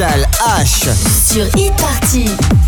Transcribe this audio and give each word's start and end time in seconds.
H. 0.00 0.88
Sur 1.26 1.44
Hit 1.56 2.67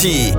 Sur 0.00 0.29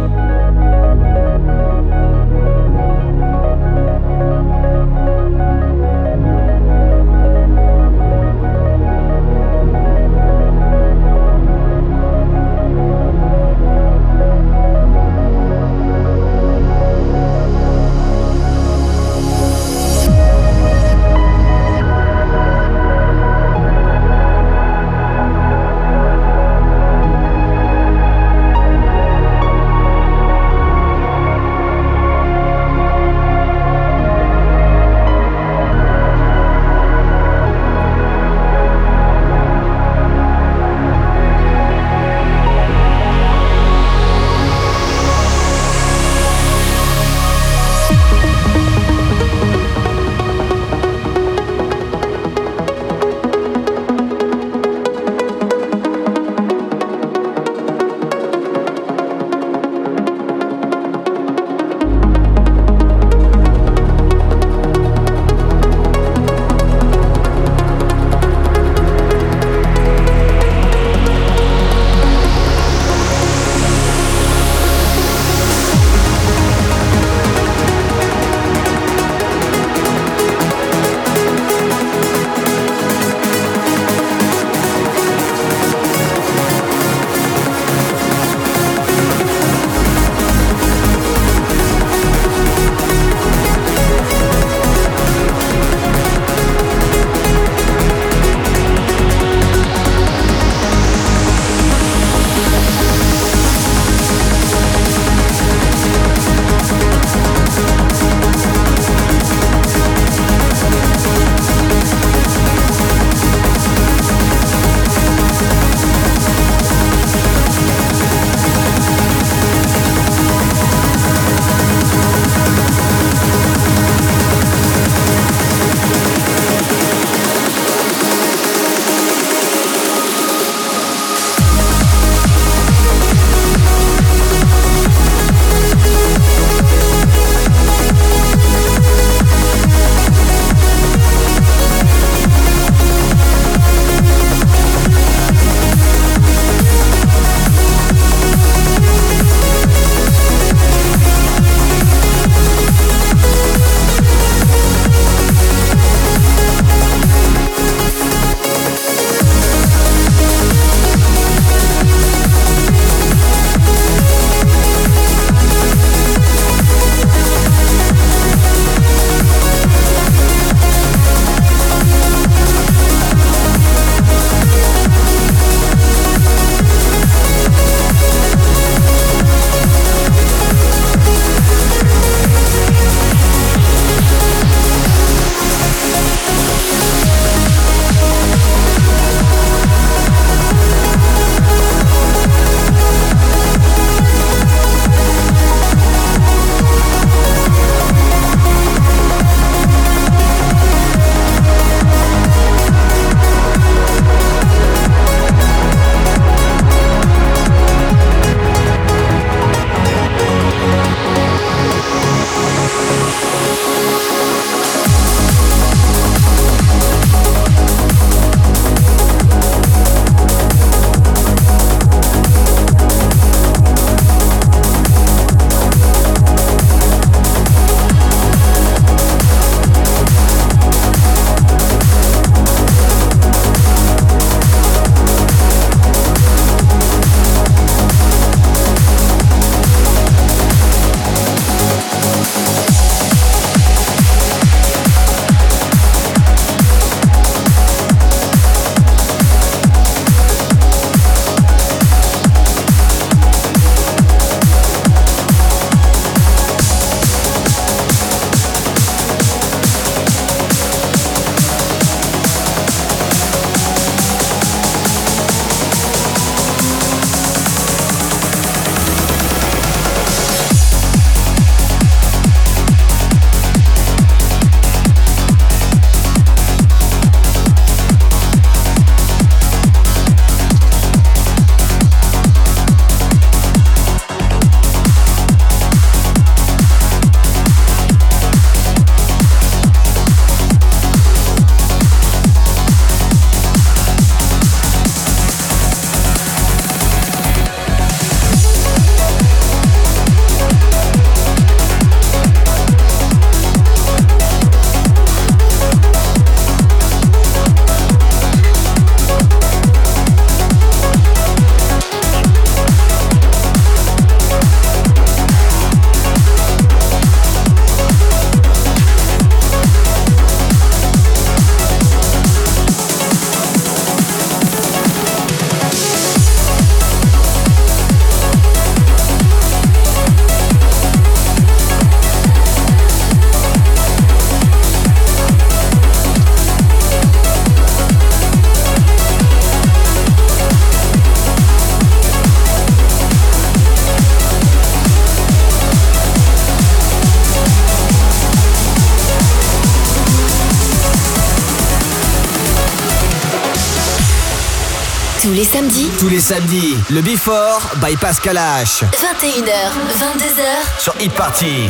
Tous 356.02 356.10
les 356.10 356.20
samedis, 356.20 356.76
le 356.89 357.04
Before 357.04 357.62
by 357.76 357.95
Pascal 357.95 358.36
H. 358.36 358.84
21h, 358.86 359.70
22h 359.99 360.80
sur 360.80 360.95
Hit 360.99 361.14
Party. 361.14 361.70